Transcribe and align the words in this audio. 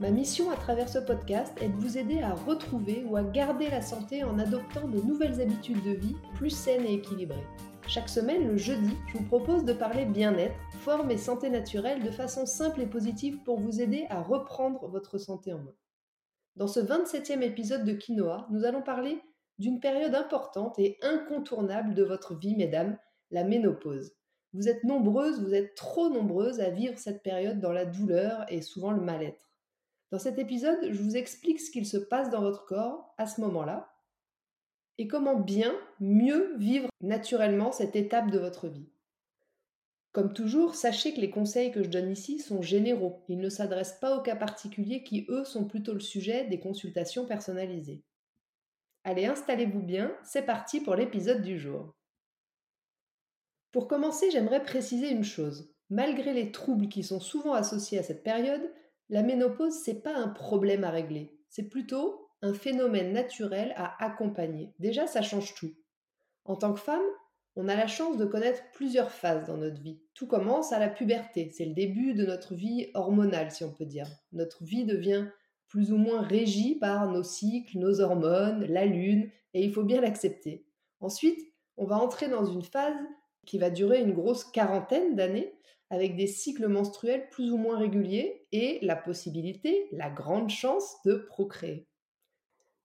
Ma 0.00 0.10
mission 0.10 0.50
à 0.50 0.56
travers 0.56 0.88
ce 0.88 0.98
podcast 0.98 1.54
est 1.60 1.68
de 1.68 1.76
vous 1.76 1.98
aider 1.98 2.22
à 2.22 2.32
retrouver 2.32 3.04
ou 3.06 3.16
à 3.16 3.22
garder 3.22 3.68
la 3.68 3.82
santé 3.82 4.24
en 4.24 4.38
adoptant 4.38 4.88
de 4.88 4.98
nouvelles 5.02 5.42
habitudes 5.42 5.82
de 5.82 5.90
vie 5.90 6.16
plus 6.36 6.48
saines 6.48 6.86
et 6.86 6.94
équilibrées. 6.94 7.46
Chaque 7.86 8.08
semaine, 8.08 8.48
le 8.48 8.56
jeudi, 8.56 8.96
je 9.08 9.18
vous 9.18 9.24
propose 9.24 9.66
de 9.66 9.74
parler 9.74 10.06
bien-être, 10.06 10.58
forme 10.78 11.10
et 11.10 11.18
santé 11.18 11.50
naturelle 11.50 12.02
de 12.02 12.10
façon 12.10 12.46
simple 12.46 12.80
et 12.80 12.86
positive 12.86 13.42
pour 13.44 13.60
vous 13.60 13.82
aider 13.82 14.06
à 14.08 14.22
reprendre 14.22 14.88
votre 14.88 15.18
santé 15.18 15.52
en 15.52 15.58
main. 15.58 15.74
Dans 16.56 16.66
ce 16.66 16.80
27e 16.80 17.42
épisode 17.42 17.84
de 17.84 17.92
Quinoa, 17.92 18.46
nous 18.50 18.64
allons 18.64 18.82
parler 18.82 19.20
d'une 19.58 19.80
période 19.80 20.14
importante 20.14 20.78
et 20.78 20.96
incontournable 21.02 21.92
de 21.92 22.04
votre 22.04 22.34
vie, 22.34 22.56
mesdames, 22.56 22.96
la 23.30 23.44
ménopause. 23.44 24.14
Vous 24.54 24.66
êtes 24.66 24.82
nombreuses, 24.82 25.42
vous 25.42 25.52
êtes 25.52 25.74
trop 25.74 26.08
nombreuses 26.08 26.60
à 26.60 26.70
vivre 26.70 26.96
cette 26.96 27.22
période 27.22 27.60
dans 27.60 27.72
la 27.72 27.84
douleur 27.84 28.46
et 28.48 28.62
souvent 28.62 28.92
le 28.92 29.02
mal-être. 29.02 29.49
Dans 30.10 30.18
cet 30.18 30.38
épisode, 30.38 30.90
je 30.90 31.02
vous 31.02 31.16
explique 31.16 31.60
ce 31.60 31.70
qu'il 31.70 31.86
se 31.86 31.96
passe 31.96 32.30
dans 32.30 32.40
votre 32.40 32.64
corps 32.64 33.14
à 33.16 33.26
ce 33.26 33.40
moment-là 33.40 33.94
et 34.98 35.08
comment 35.08 35.36
bien, 35.36 35.74
mieux 35.98 36.54
vivre 36.58 36.90
naturellement 37.00 37.72
cette 37.72 37.96
étape 37.96 38.30
de 38.30 38.38
votre 38.38 38.68
vie. 38.68 38.90
Comme 40.12 40.34
toujours, 40.34 40.74
sachez 40.74 41.14
que 41.14 41.20
les 41.20 41.30
conseils 41.30 41.70
que 41.70 41.82
je 41.82 41.88
donne 41.88 42.10
ici 42.10 42.38
sont 42.38 42.60
généraux. 42.60 43.24
Ils 43.28 43.38
ne 43.38 43.48
s'adressent 43.48 43.98
pas 43.98 44.16
aux 44.16 44.22
cas 44.22 44.36
particuliers 44.36 45.02
qui, 45.02 45.24
eux, 45.30 45.44
sont 45.44 45.64
plutôt 45.64 45.94
le 45.94 46.00
sujet 46.00 46.44
des 46.48 46.60
consultations 46.60 47.24
personnalisées. 47.24 48.02
Allez, 49.04 49.24
installez-vous 49.24 49.80
bien, 49.80 50.14
c'est 50.22 50.42
parti 50.42 50.80
pour 50.80 50.96
l'épisode 50.96 51.42
du 51.42 51.58
jour. 51.58 51.94
Pour 53.72 53.88
commencer, 53.88 54.30
j'aimerais 54.30 54.62
préciser 54.62 55.10
une 55.10 55.24
chose. 55.24 55.72
Malgré 55.88 56.34
les 56.34 56.52
troubles 56.52 56.88
qui 56.88 57.04
sont 57.04 57.20
souvent 57.20 57.54
associés 57.54 57.98
à 57.98 58.02
cette 58.02 58.24
période, 58.24 58.70
la 59.10 59.22
ménopause, 59.22 59.74
c'est 59.74 60.02
pas 60.02 60.14
un 60.14 60.28
problème 60.28 60.84
à 60.84 60.90
régler, 60.90 61.36
c'est 61.48 61.68
plutôt 61.68 62.28
un 62.42 62.54
phénomène 62.54 63.12
naturel 63.12 63.74
à 63.76 64.02
accompagner. 64.02 64.72
Déjà, 64.78 65.06
ça 65.06 65.20
change 65.20 65.54
tout. 65.54 65.74
En 66.44 66.56
tant 66.56 66.72
que 66.72 66.80
femme, 66.80 67.02
on 67.56 67.68
a 67.68 67.74
la 67.74 67.88
chance 67.88 68.16
de 68.16 68.24
connaître 68.24 68.62
plusieurs 68.72 69.10
phases 69.10 69.46
dans 69.46 69.56
notre 69.56 69.82
vie. 69.82 70.00
Tout 70.14 70.26
commence 70.26 70.72
à 70.72 70.78
la 70.78 70.88
puberté, 70.88 71.50
c'est 71.50 71.66
le 71.66 71.74
début 71.74 72.14
de 72.14 72.24
notre 72.24 72.54
vie 72.54 72.90
hormonale, 72.94 73.50
si 73.50 73.64
on 73.64 73.72
peut 73.72 73.84
dire. 73.84 74.06
Notre 74.32 74.64
vie 74.64 74.84
devient 74.84 75.26
plus 75.66 75.92
ou 75.92 75.96
moins 75.96 76.22
régie 76.22 76.76
par 76.76 77.10
nos 77.10 77.22
cycles, 77.22 77.78
nos 77.78 78.00
hormones, 78.00 78.64
la 78.66 78.86
lune, 78.86 79.30
et 79.54 79.64
il 79.64 79.72
faut 79.72 79.82
bien 79.84 80.00
l'accepter. 80.00 80.64
Ensuite, 81.00 81.40
on 81.76 81.86
va 81.86 81.96
entrer 81.96 82.28
dans 82.28 82.44
une 82.44 82.62
phase 82.62 82.96
qui 83.46 83.58
va 83.58 83.70
durer 83.70 84.00
une 84.00 84.12
grosse 84.12 84.44
quarantaine 84.44 85.16
d'années, 85.16 85.52
avec 85.90 86.16
des 86.16 86.26
cycles 86.26 86.68
menstruels 86.68 87.28
plus 87.30 87.52
ou 87.52 87.56
moins 87.56 87.78
réguliers 87.78 88.46
et 88.52 88.78
la 88.82 88.96
possibilité, 88.96 89.88
la 89.92 90.08
grande 90.08 90.48
chance 90.48 90.96
de 91.04 91.14
procréer. 91.14 91.86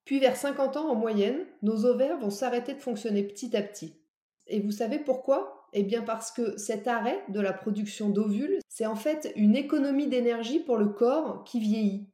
Puis 0.06 0.20
vers 0.20 0.36
50 0.36 0.78
ans 0.78 0.90
en 0.90 0.96
moyenne, 0.96 1.46
nos 1.62 1.86
ovaires 1.86 2.20
vont 2.20 2.30
s'arrêter 2.30 2.74
de 2.74 2.82
fonctionner 2.82 3.24
petit 3.24 3.56
à 3.56 3.62
petit. 3.62 4.00
Et 4.48 4.60
vous 4.60 4.72
savez 4.72 5.00
pourquoi? 5.00 5.68
Eh 5.74 5.84
bien 5.84 6.04
parce 6.04 6.32
que 6.32 6.58
cet 6.58 6.88
arrêt 6.88 7.24
de 7.30 7.40
la 7.40 7.54
production 7.54 8.10
d'ovules, 8.10 8.60
c'est 8.70 8.86
en 8.86 8.96
fait 8.96 9.32
une 9.36 9.56
économie 9.56 10.08
d'énergie 10.08 10.60
pour 10.60 10.78
le 10.78 10.90
corps 10.90 11.44
qui 11.44 11.60
vieillit. 11.60 12.08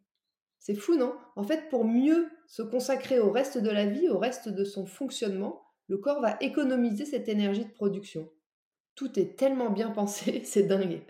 C'est 0.59 0.75
fou, 0.75 0.96
non? 0.96 1.13
En 1.35 1.44
fait, 1.44 1.69
pour 1.69 1.85
mieux 1.85 2.30
se 2.47 2.62
consacrer 2.62 3.19
au 3.19 3.31
reste 3.31 3.57
de 3.57 3.69
la 3.69 3.85
vie, 3.85 4.09
au 4.09 4.18
reste 4.18 4.47
de 4.47 4.63
son 4.63 4.85
fonctionnement, 4.85 5.62
le 5.88 5.97
corps 5.97 6.22
va 6.22 6.38
économiser 6.40 7.06
cette 7.06 7.28
énergie 7.28 7.66
de 7.66 7.72
production. 7.72 8.30
Tout 8.96 9.19
est 9.19 9.38
tellement 9.38 9.69
bien 9.69 9.91
pensé, 9.91 10.41
c'est 10.46 10.63
dingue. 10.63 11.02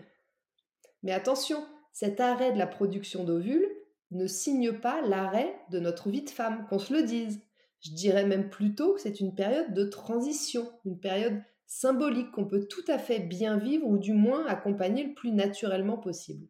Mais 1.02 1.12
attention, 1.12 1.64
cet 1.92 2.20
arrêt 2.20 2.52
de 2.52 2.58
la 2.58 2.66
production 2.66 3.24
d'ovules 3.24 3.68
ne 4.10 4.26
signe 4.26 4.72
pas 4.72 5.00
l'arrêt 5.02 5.54
de 5.70 5.80
notre 5.80 6.10
vie 6.10 6.22
de 6.22 6.30
femme, 6.30 6.66
qu'on 6.68 6.78
se 6.78 6.92
le 6.92 7.02
dise. 7.02 7.40
Je 7.80 7.90
dirais 7.90 8.26
même 8.26 8.50
plutôt 8.50 8.94
que 8.94 9.00
c'est 9.00 9.20
une 9.20 9.34
période 9.34 9.74
de 9.74 9.84
transition, 9.84 10.70
une 10.84 11.00
période 11.00 11.42
symbolique 11.66 12.30
qu'on 12.32 12.44
peut 12.44 12.66
tout 12.68 12.84
à 12.88 12.98
fait 12.98 13.18
bien 13.18 13.56
vivre 13.56 13.86
ou 13.86 13.98
du 13.98 14.12
moins 14.12 14.46
accompagner 14.46 15.04
le 15.04 15.14
plus 15.14 15.32
naturellement 15.32 15.96
possible. 15.96 16.46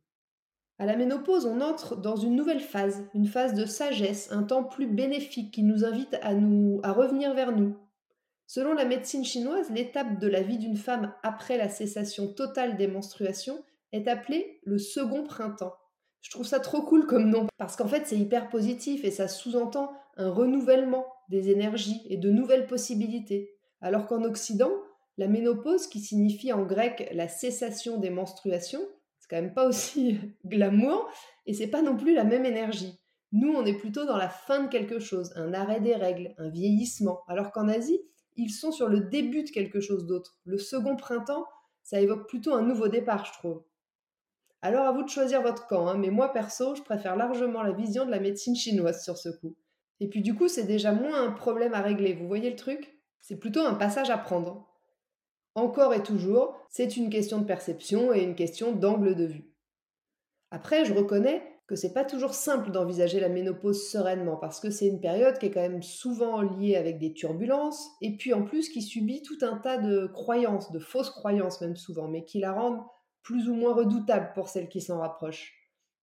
À 0.78 0.86
la 0.86 0.96
ménopause, 0.96 1.46
on 1.46 1.60
entre 1.60 1.96
dans 1.96 2.16
une 2.16 2.34
nouvelle 2.34 2.60
phase, 2.60 3.06
une 3.14 3.26
phase 3.26 3.54
de 3.54 3.64
sagesse, 3.64 4.32
un 4.32 4.42
temps 4.42 4.64
plus 4.64 4.88
bénéfique 4.88 5.54
qui 5.54 5.62
nous 5.62 5.84
invite 5.84 6.18
à 6.22 6.34
nous 6.34 6.80
à 6.82 6.92
revenir 6.92 7.34
vers 7.34 7.52
nous, 7.52 7.76
Selon 8.54 8.74
la 8.74 8.84
médecine 8.84 9.24
chinoise, 9.24 9.70
l'étape 9.70 10.18
de 10.18 10.28
la 10.28 10.42
vie 10.42 10.58
d'une 10.58 10.76
femme 10.76 11.14
après 11.22 11.56
la 11.56 11.70
cessation 11.70 12.28
totale 12.28 12.76
des 12.76 12.86
menstruations 12.86 13.64
est 13.92 14.08
appelée 14.08 14.60
le 14.64 14.76
second 14.76 15.24
printemps. 15.24 15.72
Je 16.20 16.30
trouve 16.32 16.44
ça 16.44 16.60
trop 16.60 16.82
cool 16.82 17.06
comme 17.06 17.30
nom, 17.30 17.46
parce 17.56 17.76
qu'en 17.76 17.88
fait 17.88 18.06
c'est 18.06 18.18
hyper 18.18 18.50
positif 18.50 19.06
et 19.06 19.10
ça 19.10 19.26
sous-entend 19.26 19.90
un 20.18 20.28
renouvellement 20.28 21.06
des 21.30 21.48
énergies 21.48 22.02
et 22.10 22.18
de 22.18 22.30
nouvelles 22.30 22.66
possibilités. 22.66 23.56
Alors 23.80 24.06
qu'en 24.06 24.22
Occident, 24.22 24.72
la 25.16 25.28
ménopause, 25.28 25.86
qui 25.86 26.00
signifie 26.00 26.52
en 26.52 26.64
grec 26.64 27.08
la 27.14 27.28
cessation 27.28 27.96
des 27.96 28.10
menstruations, 28.10 28.86
c'est 29.18 29.30
quand 29.30 29.40
même 29.40 29.54
pas 29.54 29.66
aussi 29.66 30.20
glamour 30.44 31.08
et 31.46 31.54
c'est 31.54 31.68
pas 31.68 31.80
non 31.80 31.96
plus 31.96 32.12
la 32.12 32.24
même 32.24 32.44
énergie. 32.44 33.00
Nous, 33.32 33.50
on 33.50 33.64
est 33.64 33.78
plutôt 33.78 34.04
dans 34.04 34.18
la 34.18 34.28
fin 34.28 34.64
de 34.64 34.68
quelque 34.68 34.98
chose, 34.98 35.32
un 35.36 35.54
arrêt 35.54 35.80
des 35.80 35.94
règles, 35.94 36.34
un 36.36 36.50
vieillissement, 36.50 37.20
alors 37.28 37.50
qu'en 37.50 37.66
Asie, 37.66 38.02
ils 38.36 38.50
sont 38.50 38.72
sur 38.72 38.88
le 38.88 39.00
début 39.00 39.42
de 39.44 39.50
quelque 39.50 39.80
chose 39.80 40.06
d'autre. 40.06 40.38
Le 40.44 40.58
second 40.58 40.96
printemps, 40.96 41.46
ça 41.82 42.00
évoque 42.00 42.28
plutôt 42.28 42.54
un 42.54 42.62
nouveau 42.62 42.88
départ, 42.88 43.24
je 43.24 43.32
trouve. 43.32 43.62
Alors 44.62 44.86
à 44.86 44.92
vous 44.92 45.02
de 45.02 45.08
choisir 45.08 45.42
votre 45.42 45.66
camp, 45.66 45.88
hein, 45.88 45.98
mais 45.98 46.10
moi 46.10 46.32
perso, 46.32 46.74
je 46.74 46.82
préfère 46.82 47.16
largement 47.16 47.62
la 47.62 47.72
vision 47.72 48.06
de 48.06 48.10
la 48.10 48.20
médecine 48.20 48.54
chinoise 48.54 49.02
sur 49.02 49.18
ce 49.18 49.28
coup. 49.28 49.56
Et 49.98 50.08
puis 50.08 50.22
du 50.22 50.34
coup, 50.34 50.48
c'est 50.48 50.64
déjà 50.64 50.92
moins 50.92 51.22
un 51.22 51.32
problème 51.32 51.74
à 51.74 51.80
régler, 51.80 52.14
vous 52.14 52.28
voyez 52.28 52.50
le 52.50 52.56
truc? 52.56 52.98
C'est 53.20 53.38
plutôt 53.38 53.60
un 53.60 53.74
passage 53.74 54.10
à 54.10 54.18
prendre. 54.18 54.68
Encore 55.54 55.92
et 55.94 56.02
toujours, 56.02 56.56
c'est 56.70 56.96
une 56.96 57.10
question 57.10 57.38
de 57.38 57.44
perception 57.44 58.12
et 58.14 58.22
une 58.22 58.34
question 58.34 58.72
d'angle 58.72 59.14
de 59.14 59.26
vue. 59.26 59.52
Après, 60.50 60.84
je 60.84 60.94
reconnais 60.94 61.51
que 61.72 61.76
c'est 61.76 61.94
pas 61.94 62.04
toujours 62.04 62.34
simple 62.34 62.70
d'envisager 62.70 63.18
la 63.18 63.30
ménopause 63.30 63.88
sereinement 63.88 64.36
parce 64.36 64.60
que 64.60 64.68
c'est 64.68 64.88
une 64.88 65.00
période 65.00 65.38
qui 65.38 65.46
est 65.46 65.50
quand 65.50 65.62
même 65.62 65.82
souvent 65.82 66.42
liée 66.42 66.76
avec 66.76 66.98
des 66.98 67.14
turbulences 67.14 67.88
et 68.02 68.18
puis 68.18 68.34
en 68.34 68.44
plus 68.44 68.68
qui 68.68 68.82
subit 68.82 69.22
tout 69.22 69.38
un 69.40 69.56
tas 69.56 69.78
de 69.78 70.06
croyances, 70.06 70.70
de 70.70 70.78
fausses 70.78 71.08
croyances 71.08 71.62
même 71.62 71.76
souvent, 71.76 72.08
mais 72.08 72.26
qui 72.26 72.40
la 72.40 72.52
rendent 72.52 72.82
plus 73.22 73.48
ou 73.48 73.54
moins 73.54 73.72
redoutable 73.72 74.32
pour 74.34 74.50
celles 74.50 74.68
qui 74.68 74.82
s'en 74.82 74.98
rapprochent. 74.98 75.54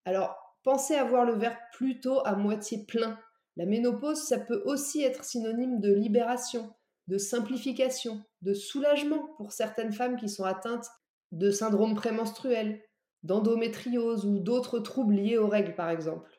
Alors, 0.05 0.35
pensez 0.63 0.95
à 0.95 1.03
voir 1.03 1.23
le 1.23 1.33
verre 1.33 1.59
plutôt 1.73 2.25
à 2.25 2.35
moitié 2.35 2.83
plein. 2.87 3.19
La 3.55 3.67
ménopause, 3.67 4.23
ça 4.23 4.39
peut 4.39 4.63
aussi 4.65 5.03
être 5.03 5.23
synonyme 5.23 5.79
de 5.79 5.93
libération, 5.93 6.73
de 7.05 7.19
simplification, 7.19 8.23
de 8.41 8.55
soulagement 8.55 9.35
pour 9.37 9.51
certaines 9.51 9.93
femmes 9.93 10.17
qui 10.17 10.29
sont 10.29 10.45
atteintes 10.45 10.87
de 11.31 11.51
syndrome 11.51 11.93
prémenstruel, 11.93 12.81
d'endométriose 13.23 14.25
ou 14.25 14.39
d'autres 14.39 14.79
troubles 14.79 15.15
liés 15.15 15.37
aux 15.37 15.47
règles 15.47 15.75
par 15.75 15.89
exemple. 15.89 16.29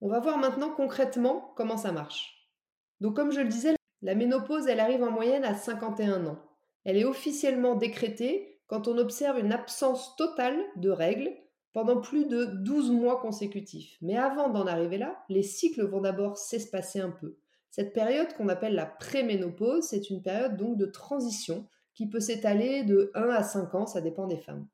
On 0.00 0.08
va 0.08 0.20
voir 0.20 0.38
maintenant 0.38 0.70
concrètement 0.70 1.52
comment 1.56 1.76
ça 1.76 1.92
marche. 1.92 2.48
Donc 3.00 3.16
comme 3.16 3.32
je 3.32 3.40
le 3.40 3.48
disais, 3.48 3.74
la 4.02 4.14
ménopause, 4.14 4.66
elle 4.66 4.80
arrive 4.80 5.02
en 5.02 5.10
moyenne 5.10 5.44
à 5.44 5.54
51 5.54 6.26
ans. 6.26 6.38
Elle 6.84 6.96
est 6.96 7.04
officiellement 7.04 7.74
décrétée 7.74 8.60
quand 8.66 8.88
on 8.88 8.98
observe 8.98 9.38
une 9.38 9.52
absence 9.52 10.16
totale 10.16 10.58
de 10.76 10.90
règles 10.90 11.30
pendant 11.72 12.00
plus 12.00 12.26
de 12.26 12.44
12 12.44 12.90
mois 12.90 13.20
consécutifs. 13.20 13.96
Mais 14.00 14.16
avant 14.16 14.48
d'en 14.48 14.66
arriver 14.66 14.98
là, 14.98 15.22
les 15.28 15.42
cycles 15.42 15.84
vont 15.84 16.00
d'abord 16.00 16.38
s'espacer 16.38 17.00
un 17.00 17.10
peu. 17.10 17.36
Cette 17.70 17.92
période 17.92 18.32
qu'on 18.34 18.48
appelle 18.48 18.74
la 18.74 18.86
préménopause, 18.86 19.84
c'est 19.84 20.10
une 20.10 20.22
période 20.22 20.56
donc 20.56 20.76
de 20.76 20.86
transition 20.86 21.68
qui 21.94 22.08
peut 22.08 22.20
s'étaler 22.20 22.82
de 22.84 23.10
1 23.14 23.28
à 23.28 23.42
5 23.42 23.74
ans, 23.74 23.86
ça 23.86 24.00
dépend 24.00 24.26
des 24.26 24.38
femmes. 24.38 24.66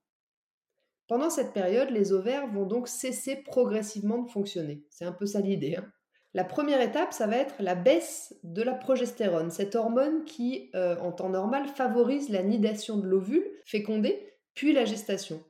Pendant 1.09 1.31
cette 1.31 1.53
période, 1.53 1.91
les 1.91 2.13
ovaires 2.13 2.49
vont 2.49 2.67
donc 2.67 2.89
cesser 2.89 3.37
progressivement 3.37 4.19
de 4.19 4.31
fonctionner. 4.31 4.83
C'est 4.91 5.05
un 5.05 5.13
peu 5.13 5.27
ça 5.27 5.41
l'idée. 5.41 5.77
Hein. 5.77 5.87
La 6.35 6.45
première 6.45 6.83
étape, 6.83 7.13
ça 7.13 7.27
va 7.27 7.37
être 7.37 7.55
la 7.61 7.75
baisse 7.75 8.35
de 8.43 8.63
la 8.63 8.75
progestérone, 8.75 9.51
cette 9.51 9.75
hormone 9.75 10.25
qui, 10.25 10.71
euh, 10.75 10.97
en 10.99 11.13
temps 11.13 11.31
normal, 11.31 11.67
favorise 11.67 12.29
la 12.29 12.43
nidation 12.43 12.99
de 12.99 13.07
l'ovule 13.07 13.47
fécondé, 13.65 14.35
puis 14.55 14.73
la 14.73 14.85
gestation. 14.85 15.43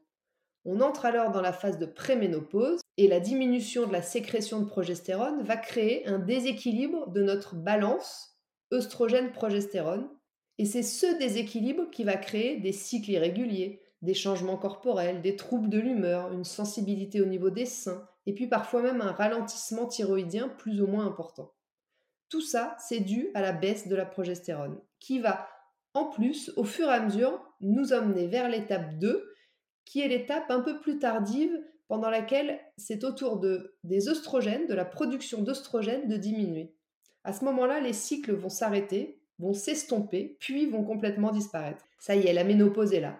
On 0.64 0.80
entre 0.80 1.06
alors 1.06 1.30
dans 1.30 1.40
la 1.40 1.52
phase 1.52 1.78
de 1.78 1.86
préménopause 1.86 2.80
et 2.98 3.08
la 3.08 3.20
diminution 3.20 3.86
de 3.86 3.92
la 3.92 4.02
sécrétion 4.02 4.60
de 4.60 4.66
progestérone 4.66 5.42
va 5.42 5.56
créer 5.56 6.06
un 6.06 6.18
déséquilibre 6.18 7.08
de 7.10 7.22
notre 7.22 7.54
balance 7.54 8.36
œstrogène-progestérone, 8.72 10.08
et 10.58 10.64
c'est 10.64 10.82
ce 10.82 11.18
déséquilibre 11.18 11.90
qui 11.90 12.04
va 12.04 12.16
créer 12.16 12.58
des 12.58 12.72
cycles 12.72 13.10
irréguliers, 13.10 13.82
des 14.02 14.14
changements 14.14 14.56
corporels, 14.56 15.22
des 15.22 15.36
troubles 15.36 15.68
de 15.68 15.78
l'humeur, 15.78 16.32
une 16.32 16.44
sensibilité 16.44 17.20
au 17.20 17.26
niveau 17.26 17.50
des 17.50 17.66
seins, 17.66 18.06
et 18.26 18.34
puis 18.34 18.46
parfois 18.46 18.82
même 18.82 19.00
un 19.00 19.12
ralentissement 19.12 19.86
thyroïdien 19.86 20.48
plus 20.48 20.80
ou 20.80 20.86
moins 20.86 21.06
important. 21.06 21.52
Tout 22.28 22.40
ça, 22.40 22.76
c'est 22.78 23.00
dû 23.00 23.30
à 23.34 23.40
la 23.40 23.52
baisse 23.52 23.88
de 23.88 23.96
la 23.96 24.04
progestérone, 24.04 24.78
qui 24.98 25.20
va, 25.20 25.48
en 25.94 26.06
plus, 26.06 26.52
au 26.56 26.64
fur 26.64 26.88
et 26.88 26.92
à 26.92 27.00
mesure, 27.00 27.40
nous 27.60 27.92
emmener 27.92 28.26
vers 28.26 28.48
l'étape 28.48 28.98
2, 28.98 29.32
qui 29.84 30.00
est 30.00 30.08
l'étape 30.08 30.50
un 30.50 30.60
peu 30.60 30.80
plus 30.80 30.98
tardive 30.98 31.56
pendant 31.88 32.10
laquelle 32.10 32.60
c'est 32.76 33.04
au 33.04 33.12
tour 33.12 33.38
de, 33.38 33.76
des 33.84 34.08
œstrogènes, 34.08 34.66
de 34.66 34.74
la 34.74 34.84
production 34.84 35.42
d'œstrogènes, 35.42 36.08
de 36.08 36.16
diminuer. 36.16 36.74
À 37.22 37.32
ce 37.32 37.44
moment-là, 37.44 37.80
les 37.80 37.92
cycles 37.92 38.34
vont 38.34 38.48
s'arrêter, 38.48 39.20
vont 39.38 39.52
s'estomper, 39.52 40.36
puis 40.40 40.66
vont 40.66 40.84
complètement 40.84 41.30
disparaître. 41.30 41.84
Ça 41.98 42.16
y 42.16 42.26
est, 42.26 42.32
la 42.32 42.44
ménopause 42.44 42.92
est 42.92 43.00
là. 43.00 43.18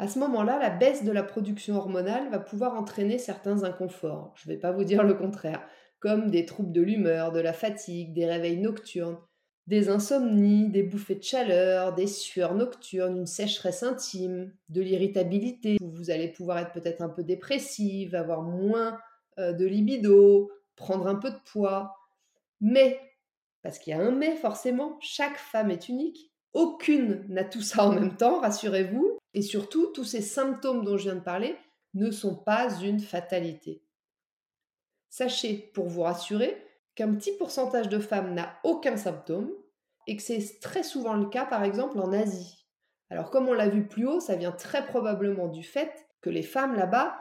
À 0.00 0.08
ce 0.08 0.18
moment-là, 0.20 0.58
la 0.58 0.70
baisse 0.70 1.04
de 1.04 1.12
la 1.12 1.22
production 1.22 1.76
hormonale 1.76 2.30
va 2.30 2.38
pouvoir 2.38 2.72
entraîner 2.72 3.18
certains 3.18 3.64
inconforts. 3.64 4.32
Je 4.34 4.48
ne 4.48 4.54
vais 4.54 4.58
pas 4.58 4.72
vous 4.72 4.82
dire 4.82 5.02
le 5.02 5.12
contraire, 5.12 5.62
comme 5.98 6.30
des 6.30 6.46
troubles 6.46 6.72
de 6.72 6.80
l'humeur, 6.80 7.32
de 7.32 7.40
la 7.40 7.52
fatigue, 7.52 8.14
des 8.14 8.24
réveils 8.24 8.56
nocturnes, 8.56 9.18
des 9.66 9.90
insomnies, 9.90 10.70
des 10.70 10.84
bouffées 10.84 11.16
de 11.16 11.22
chaleur, 11.22 11.92
des 11.92 12.06
sueurs 12.06 12.54
nocturnes, 12.54 13.18
une 13.18 13.26
sécheresse 13.26 13.82
intime, 13.82 14.54
de 14.70 14.80
l'irritabilité. 14.80 15.76
Vous 15.82 16.10
allez 16.10 16.28
pouvoir 16.28 16.60
être 16.60 16.72
peut-être 16.72 17.02
un 17.02 17.10
peu 17.10 17.22
dépressive, 17.22 18.14
avoir 18.14 18.40
moins 18.40 18.98
euh, 19.38 19.52
de 19.52 19.66
libido, 19.66 20.50
prendre 20.76 21.08
un 21.08 21.16
peu 21.16 21.28
de 21.30 21.40
poids. 21.52 21.94
Mais, 22.62 22.98
parce 23.62 23.78
qu'il 23.78 23.90
y 23.90 23.94
a 23.94 24.00
un 24.00 24.12
mais 24.12 24.34
forcément, 24.36 24.96
chaque 25.02 25.36
femme 25.36 25.70
est 25.70 25.90
unique. 25.90 26.32
Aucune 26.52 27.24
n'a 27.28 27.44
tout 27.44 27.62
ça 27.62 27.84
en 27.84 27.92
même 27.92 28.16
temps, 28.16 28.40
rassurez-vous. 28.40 29.18
Et 29.34 29.42
surtout, 29.42 29.86
tous 29.94 30.04
ces 30.04 30.22
symptômes 30.22 30.84
dont 30.84 30.96
je 30.96 31.04
viens 31.04 31.14
de 31.14 31.20
parler 31.20 31.56
ne 31.94 32.10
sont 32.10 32.36
pas 32.36 32.80
une 32.80 33.00
fatalité. 33.00 33.82
Sachez, 35.08 35.70
pour 35.74 35.86
vous 35.86 36.02
rassurer, 36.02 36.64
qu'un 36.94 37.14
petit 37.14 37.32
pourcentage 37.36 37.88
de 37.88 37.98
femmes 37.98 38.34
n'a 38.34 38.58
aucun 38.64 38.96
symptôme 38.96 39.50
et 40.06 40.16
que 40.16 40.22
c'est 40.22 40.60
très 40.60 40.82
souvent 40.82 41.14
le 41.14 41.26
cas 41.26 41.44
par 41.44 41.64
exemple 41.64 41.98
en 41.98 42.12
Asie. 42.12 42.66
Alors 43.10 43.30
comme 43.30 43.48
on 43.48 43.52
l'a 43.52 43.68
vu 43.68 43.86
plus 43.86 44.06
haut, 44.06 44.20
ça 44.20 44.36
vient 44.36 44.52
très 44.52 44.86
probablement 44.86 45.48
du 45.48 45.62
fait 45.62 45.92
que 46.20 46.30
les 46.30 46.42
femmes 46.42 46.76
là-bas, 46.76 47.18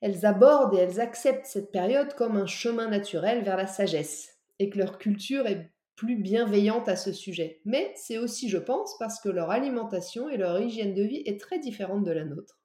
elles 0.00 0.26
abordent 0.26 0.74
et 0.74 0.78
elles 0.78 1.00
acceptent 1.00 1.46
cette 1.46 1.72
période 1.72 2.14
comme 2.14 2.36
un 2.36 2.46
chemin 2.46 2.88
naturel 2.88 3.42
vers 3.42 3.56
la 3.56 3.66
sagesse 3.66 4.38
et 4.58 4.70
que 4.70 4.78
leur 4.78 4.98
culture 4.98 5.46
est 5.46 5.70
plus 5.98 6.14
bienveillante 6.14 6.88
à 6.88 6.94
ce 6.94 7.12
sujet. 7.12 7.60
Mais 7.64 7.92
c'est 7.96 8.18
aussi, 8.18 8.48
je 8.48 8.56
pense, 8.56 8.96
parce 8.98 9.20
que 9.20 9.28
leur 9.28 9.50
alimentation 9.50 10.30
et 10.30 10.36
leur 10.36 10.60
hygiène 10.60 10.94
de 10.94 11.02
vie 11.02 11.22
est 11.26 11.40
très 11.40 11.58
différente 11.58 12.04
de 12.04 12.12
la 12.12 12.24
nôtre. 12.24 12.60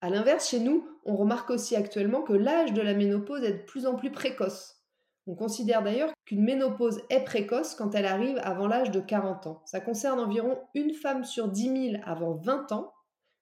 A 0.00 0.10
l'inverse, 0.10 0.50
chez 0.50 0.58
nous, 0.58 0.86
on 1.04 1.14
remarque 1.14 1.50
aussi 1.50 1.76
actuellement 1.76 2.22
que 2.22 2.32
l'âge 2.32 2.72
de 2.72 2.82
la 2.82 2.94
ménopause 2.94 3.44
est 3.44 3.52
de 3.52 3.62
plus 3.62 3.86
en 3.86 3.94
plus 3.94 4.10
précoce. 4.10 4.82
On 5.28 5.36
considère 5.36 5.84
d'ailleurs 5.84 6.12
qu'une 6.26 6.42
ménopause 6.42 7.00
est 7.10 7.24
précoce 7.24 7.76
quand 7.76 7.94
elle 7.94 8.06
arrive 8.06 8.38
avant 8.42 8.66
l'âge 8.66 8.90
de 8.90 9.00
40 9.00 9.46
ans. 9.46 9.62
Ça 9.64 9.80
concerne 9.80 10.18
environ 10.18 10.58
une 10.74 10.92
femme 10.92 11.22
sur 11.22 11.48
10 11.48 11.90
000 11.92 12.02
avant 12.04 12.34
20 12.34 12.72
ans, 12.72 12.92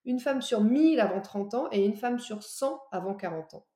une 0.04 0.20
femme 0.20 0.42
sur 0.42 0.60
1000 0.60 1.00
avant 1.00 1.22
30 1.22 1.54
ans 1.54 1.68
et 1.72 1.84
une 1.84 1.96
femme 1.96 2.18
sur 2.18 2.42
100 2.42 2.80
avant 2.92 3.14
40 3.14 3.54
ans. 3.54 3.66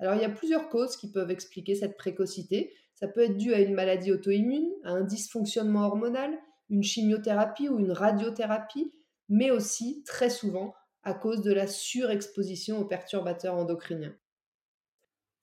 Alors 0.00 0.14
il 0.14 0.22
y 0.22 0.24
a 0.24 0.30
plusieurs 0.30 0.70
causes 0.70 0.96
qui 0.96 1.12
peuvent 1.12 1.30
expliquer 1.30 1.74
cette 1.74 1.96
précocité. 1.96 2.74
Ça 3.04 3.10
peut 3.10 3.24
être 3.24 3.36
dû 3.36 3.52
à 3.52 3.60
une 3.60 3.74
maladie 3.74 4.12
auto-immune, 4.12 4.72
à 4.82 4.92
un 4.92 5.02
dysfonctionnement 5.02 5.84
hormonal, 5.84 6.32
une 6.70 6.82
chimiothérapie 6.82 7.68
ou 7.68 7.78
une 7.78 7.92
radiothérapie, 7.92 8.94
mais 9.28 9.50
aussi 9.50 10.02
très 10.06 10.30
souvent 10.30 10.72
à 11.02 11.12
cause 11.12 11.42
de 11.42 11.52
la 11.52 11.66
surexposition 11.66 12.78
aux 12.78 12.86
perturbateurs 12.86 13.56
endocriniens. 13.56 14.16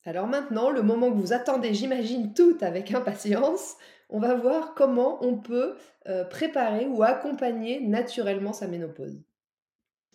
Alors 0.04 0.26
maintenant, 0.26 0.70
le 0.70 0.82
moment 0.82 1.12
que 1.12 1.18
vous 1.18 1.32
attendez, 1.32 1.72
j'imagine, 1.72 2.34
tout 2.34 2.58
avec 2.62 2.92
impatience, 2.92 3.76
on 4.08 4.18
va 4.18 4.34
voir 4.34 4.74
comment 4.74 5.24
on 5.24 5.38
peut 5.38 5.76
euh, 6.08 6.24
préparer 6.24 6.88
ou 6.88 7.04
accompagner 7.04 7.78
naturellement 7.78 8.52
sa 8.52 8.66
ménopause. 8.66 9.22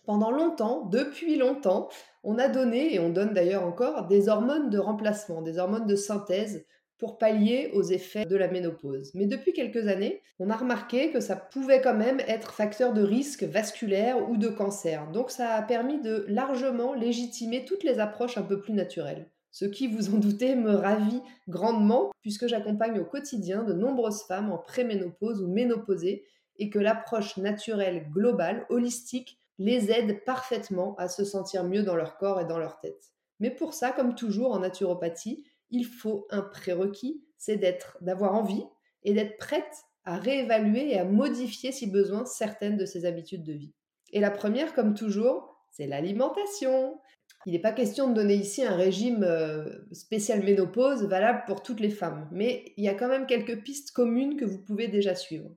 Pendant 0.04 0.32
longtemps, 0.32 0.84
depuis 0.88 1.38
longtemps, 1.38 1.88
on 2.26 2.40
a 2.40 2.50
donné, 2.50 2.94
et 2.94 3.00
on 3.00 3.10
donne 3.10 3.34
d'ailleurs 3.34 3.64
encore, 3.64 4.08
des 4.08 4.28
hormones 4.28 4.70
de 4.70 4.80
remplacement, 4.80 5.42
des 5.42 5.60
hormones 5.60 5.88
de 5.88 5.96
synthèse 5.96 6.66
pour 6.98 7.18
pallier 7.18 7.72
aux 7.74 7.84
effets 7.84 8.26
de 8.26 8.36
la 8.36 8.48
ménopause. 8.48 9.12
Mais 9.14 9.26
depuis 9.26 9.54
quelques 9.54 9.88
années, 9.88 10.22
on 10.40 10.50
a 10.50 10.56
remarqué 10.56 11.12
que 11.12 11.20
ça 11.20 11.36
pouvait 11.36 11.82
quand 11.82 11.96
même 11.96 12.20
être 12.22 12.52
facteur 12.52 12.94
de 12.94 13.02
risque 13.02 13.44
vasculaire 13.44 14.30
ou 14.30 14.38
de 14.38 14.48
cancer. 14.50 15.10
Donc 15.12 15.32
ça 15.32 15.54
a 15.54 15.62
permis 15.62 16.02
de 16.02 16.26
largement 16.28 16.94
légitimer 16.94 17.66
toutes 17.66 17.84
les 17.84 18.00
approches 18.00 18.38
un 18.38 18.44
peu 18.44 18.60
plus 18.60 18.74
naturelles 18.74 19.28
ce 19.58 19.66
qui, 19.66 19.88
vous 19.88 20.14
en 20.14 20.20
doutez, 20.20 20.56
me 20.56 20.76
ravit 20.76 21.20
grandement 21.48 22.12
puisque 22.22 22.46
j'accompagne 22.46 23.00
au 23.00 23.06
quotidien 23.06 23.64
de 23.64 23.74
nombreuses 23.74 24.22
femmes 24.28 24.52
en 24.52 24.60
préménopause 24.60 25.42
ou 25.42 25.48
ménopausée 25.48 26.26
et 26.60 26.70
que 26.70 26.78
l'approche 26.78 27.38
naturelle, 27.38 28.08
globale, 28.12 28.68
holistique, 28.70 29.40
les 29.58 29.90
aide 29.90 30.24
parfaitement 30.26 30.96
à 30.98 31.08
se 31.08 31.26
sentir 31.26 31.64
mieux 31.64 31.82
dans 31.82 31.96
leur 31.96 32.18
corps 32.18 32.40
et 32.40 32.46
dans 32.46 32.60
leur 32.60 32.80
tête. 32.80 33.12
Mais 33.40 33.50
pour 33.50 33.74
ça, 33.74 33.92
comme 33.92 34.14
toujours 34.14 34.52
en 34.52 34.60
naturopathie, 34.60 35.44
il 35.72 35.86
faut 35.86 36.28
un 36.30 36.42
prérequis, 36.42 37.24
c'est 37.38 37.58
d'être, 37.58 37.98
d'avoir 38.02 38.34
envie 38.34 38.64
et 39.04 39.14
d'être 39.14 39.38
prête 39.38 39.86
à 40.04 40.18
réévaluer 40.18 40.92
et 40.92 41.00
à 41.00 41.06
modifier 41.06 41.72
si 41.72 41.88
besoin 41.88 42.26
certaines 42.26 42.78
de 42.78 42.86
ses 42.86 43.06
habitudes 43.06 43.44
de 43.44 43.54
vie. 43.54 43.74
Et 44.14 44.20
la 44.20 44.32
première, 44.32 44.74
comme 44.74 44.94
toujours, 44.94 45.58
c'est 45.72 45.88
l'alimentation. 45.88 47.00
Il 47.46 47.54
n'est 47.54 47.60
pas 47.60 47.72
question 47.72 48.10
de 48.10 48.14
donner 48.14 48.36
ici 48.36 48.64
un 48.64 48.76
régime 48.76 49.24
euh, 49.24 49.66
spécial 49.92 50.44
ménopause 50.44 51.04
valable 51.04 51.44
pour 51.46 51.62
toutes 51.62 51.80
les 51.80 51.90
femmes, 51.90 52.28
mais 52.32 52.74
il 52.78 52.84
y 52.84 52.90
a 52.90 52.94
quand 52.94 53.08
même 53.08 53.28
quelques 53.28 53.64
pistes 53.64 53.92
communes 53.92 54.38
que 54.38 54.46
vous 54.46 54.60
pouvez 54.60 54.88
déjà 54.88 55.14
suivre. 55.14 55.50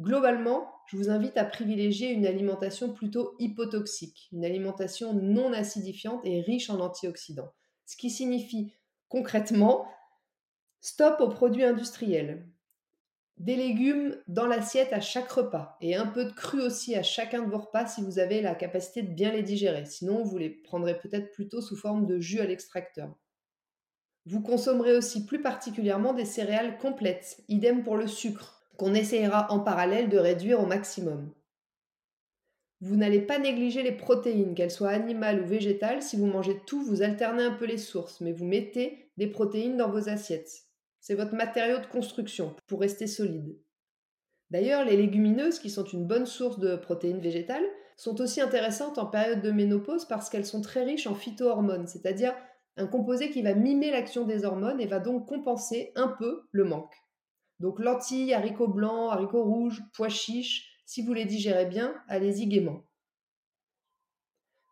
Globalement, 0.00 0.70
je 0.86 0.96
vous 0.96 1.10
invite 1.10 1.36
à 1.36 1.44
privilégier 1.44 2.10
une 2.10 2.26
alimentation 2.26 2.92
plutôt 2.92 3.34
hypotoxique, 3.38 4.28
une 4.32 4.44
alimentation 4.44 5.12
non 5.12 5.52
acidifiante 5.52 6.24
et 6.24 6.40
riche 6.40 6.70
en 6.70 6.80
antioxydants, 6.80 7.52
ce 7.84 7.96
qui 7.96 8.10
signifie 8.10 8.72
concrètement 9.08 9.88
stop 10.80 11.20
aux 11.20 11.28
produits 11.28 11.64
industriels, 11.64 12.46
des 13.38 13.56
légumes 13.56 14.16
dans 14.26 14.46
l'assiette 14.46 14.92
à 14.92 15.00
chaque 15.00 15.30
repas 15.30 15.76
et 15.80 15.94
un 15.94 16.06
peu 16.06 16.24
de 16.24 16.32
cru 16.32 16.60
aussi 16.60 16.96
à 16.96 17.02
chacun 17.02 17.42
de 17.42 17.50
vos 17.50 17.58
repas 17.58 17.86
si 17.86 18.02
vous 18.02 18.18
avez 18.18 18.42
la 18.42 18.54
capacité 18.54 19.02
de 19.02 19.12
bien 19.12 19.32
les 19.32 19.42
digérer. 19.42 19.86
Sinon, 19.86 20.24
vous 20.24 20.38
les 20.38 20.50
prendrez 20.50 20.98
peut-être 20.98 21.30
plutôt 21.32 21.60
sous 21.60 21.76
forme 21.76 22.06
de 22.06 22.18
jus 22.18 22.40
à 22.40 22.46
l'extracteur. 22.46 23.14
Vous 24.26 24.42
consommerez 24.42 24.96
aussi 24.96 25.24
plus 25.24 25.40
particulièrement 25.40 26.12
des 26.12 26.24
céréales 26.24 26.78
complètes, 26.78 27.42
idem 27.48 27.82
pour 27.82 27.96
le 27.96 28.06
sucre, 28.06 28.60
qu'on 28.76 28.94
essayera 28.94 29.50
en 29.52 29.60
parallèle 29.60 30.08
de 30.08 30.18
réduire 30.18 30.60
au 30.60 30.66
maximum. 30.66 31.32
Vous 32.80 32.96
n'allez 32.96 33.20
pas 33.20 33.38
négliger 33.38 33.82
les 33.82 33.96
protéines, 33.96 34.54
qu'elles 34.54 34.70
soient 34.70 34.90
animales 34.90 35.42
ou 35.42 35.46
végétales. 35.46 36.02
Si 36.02 36.16
vous 36.16 36.26
mangez 36.26 36.60
tout, 36.66 36.82
vous 36.84 37.02
alternez 37.02 37.42
un 37.42 37.54
peu 37.54 37.64
les 37.64 37.78
sources, 37.78 38.20
mais 38.20 38.32
vous 38.32 38.44
mettez 38.44 39.10
des 39.16 39.26
protéines 39.26 39.76
dans 39.76 39.90
vos 39.90 40.08
assiettes. 40.08 40.66
C'est 41.00 41.14
votre 41.14 41.34
matériau 41.34 41.78
de 41.78 41.86
construction 41.86 42.54
pour 42.66 42.80
rester 42.80 43.06
solide. 43.06 43.58
D'ailleurs, 44.50 44.84
les 44.84 44.96
légumineuses, 44.96 45.58
qui 45.58 45.70
sont 45.70 45.84
une 45.84 46.06
bonne 46.06 46.26
source 46.26 46.58
de 46.58 46.76
protéines 46.76 47.20
végétales, 47.20 47.66
sont 47.96 48.20
aussi 48.20 48.40
intéressantes 48.40 48.98
en 48.98 49.06
période 49.06 49.42
de 49.42 49.50
ménopause 49.50 50.04
parce 50.04 50.30
qu'elles 50.30 50.46
sont 50.46 50.62
très 50.62 50.84
riches 50.84 51.08
en 51.08 51.14
phytohormones, 51.14 51.88
c'est-à-dire 51.88 52.34
un 52.76 52.86
composé 52.86 53.30
qui 53.30 53.42
va 53.42 53.54
mimer 53.54 53.90
l'action 53.90 54.24
des 54.24 54.44
hormones 54.44 54.80
et 54.80 54.86
va 54.86 55.00
donc 55.00 55.26
compenser 55.28 55.90
un 55.96 56.08
peu 56.08 56.42
le 56.52 56.64
manque. 56.64 56.94
Donc 57.58 57.80
lentilles, 57.80 58.32
haricots 58.32 58.68
blancs, 58.68 59.12
haricots 59.12 59.42
rouges, 59.42 59.82
pois 59.94 60.08
chiches, 60.08 60.67
si 60.88 61.02
vous 61.02 61.12
les 61.12 61.26
digérez 61.26 61.66
bien, 61.66 61.94
allez-y 62.08 62.46
gaiement. 62.46 62.82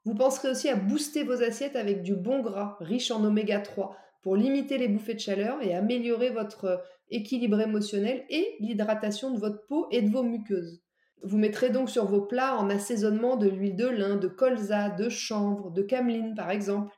Vous 0.07 0.15
penserez 0.15 0.49
aussi 0.49 0.71
à 0.71 0.75
booster 0.75 1.25
vos 1.25 1.43
assiettes 1.43 1.77
avec 1.77 2.03
du 2.03 2.17
bon 2.17 2.41
gras, 2.41 2.79
riche 2.81 3.11
en 3.11 3.23
oméga 3.23 3.61
3, 3.61 3.95
pour 4.23 4.35
limiter 4.35 4.79
les 4.79 4.89
bouffées 4.89 5.13
de 5.13 5.21
chaleur 5.21 5.63
et 5.63 5.75
améliorer 5.75 6.31
votre 6.31 6.65
euh, 6.65 6.77
équilibre 7.11 7.61
émotionnel 7.61 8.25
et 8.31 8.57
l'hydratation 8.61 9.31
de 9.31 9.39
votre 9.39 9.67
peau 9.67 9.89
et 9.91 10.01
de 10.01 10.11
vos 10.11 10.23
muqueuses. 10.23 10.83
Vous 11.23 11.37
mettrez 11.37 11.69
donc 11.69 11.91
sur 11.91 12.07
vos 12.07 12.23
plats 12.23 12.57
en 12.57 12.71
assaisonnement 12.71 13.37
de 13.37 13.51
l'huile 13.51 13.77
de 13.77 13.87
lin, 13.87 14.17
de 14.17 14.29
colza, 14.29 14.89
de 14.89 15.11
chanvre, 15.11 15.71
de 15.71 15.83
cameline 15.83 16.35
par 16.35 16.51
exemple. 16.51 16.97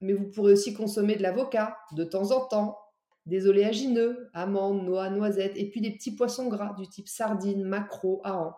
Mais 0.00 0.14
vous 0.14 0.30
pourrez 0.30 0.54
aussi 0.54 0.72
consommer 0.72 1.16
de 1.16 1.22
l'avocat 1.22 1.76
de 1.92 2.04
temps 2.04 2.30
en 2.30 2.46
temps, 2.46 2.78
des 3.26 3.46
oléagineux, 3.46 4.30
amandes, 4.34 4.84
noix, 4.84 5.10
noisettes, 5.10 5.56
et 5.56 5.70
puis 5.70 5.80
des 5.80 5.92
petits 5.92 6.14
poissons 6.14 6.48
gras 6.48 6.74
du 6.74 6.88
type 6.88 7.08
sardines, 7.08 7.64
maquereau, 7.64 8.20
hareng. 8.24 8.54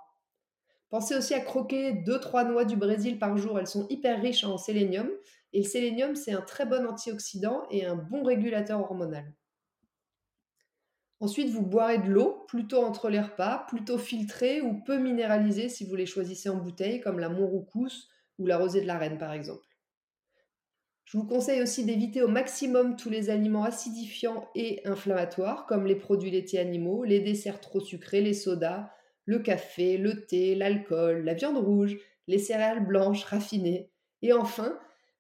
Pensez 0.88 1.16
aussi 1.16 1.34
à 1.34 1.40
croquer 1.40 1.92
2-3 1.92 2.48
noix 2.48 2.64
du 2.64 2.76
Brésil 2.76 3.18
par 3.18 3.36
jour, 3.36 3.58
elles 3.58 3.66
sont 3.66 3.86
hyper 3.88 4.20
riches 4.20 4.44
en 4.44 4.58
sélénium, 4.58 5.10
et 5.52 5.62
le 5.62 5.68
sélénium 5.68 6.14
c'est 6.14 6.32
un 6.32 6.42
très 6.42 6.66
bon 6.66 6.86
antioxydant 6.86 7.64
et 7.70 7.84
un 7.84 7.96
bon 7.96 8.22
régulateur 8.22 8.80
hormonal. 8.80 9.32
Ensuite, 11.18 11.48
vous 11.48 11.62
boirez 11.62 11.98
de 11.98 12.10
l'eau, 12.10 12.44
plutôt 12.46 12.84
entre 12.84 13.08
les 13.08 13.20
repas, 13.20 13.64
plutôt 13.68 13.96
filtrée 13.96 14.60
ou 14.60 14.82
peu 14.84 14.98
minéralisée 14.98 15.70
si 15.70 15.86
vous 15.86 15.96
les 15.96 16.04
choisissez 16.04 16.50
en 16.50 16.56
bouteille, 16.56 17.00
comme 17.00 17.18
la 17.18 17.30
Montroucousse 17.30 18.08
ou 18.38 18.46
la 18.46 18.58
Rosée 18.58 18.82
de 18.82 18.86
la 18.86 18.98
Reine 18.98 19.16
par 19.16 19.32
exemple. 19.32 19.65
Je 21.06 21.18
vous 21.18 21.24
conseille 21.24 21.62
aussi 21.62 21.84
d'éviter 21.84 22.20
au 22.20 22.26
maximum 22.26 22.96
tous 22.96 23.10
les 23.10 23.30
aliments 23.30 23.62
acidifiants 23.62 24.50
et 24.56 24.80
inflammatoires, 24.84 25.64
comme 25.66 25.86
les 25.86 25.94
produits 25.94 26.32
laitiers 26.32 26.58
animaux, 26.58 27.04
les 27.04 27.20
desserts 27.20 27.60
trop 27.60 27.78
sucrés, 27.78 28.20
les 28.20 28.34
sodas, 28.34 28.90
le 29.24 29.38
café, 29.38 29.98
le 29.98 30.26
thé, 30.26 30.56
l'alcool, 30.56 31.24
la 31.24 31.34
viande 31.34 31.58
rouge, 31.58 31.96
les 32.26 32.38
céréales 32.38 32.84
blanches 32.84 33.22
raffinées. 33.22 33.88
Et 34.22 34.32
enfin, 34.32 34.76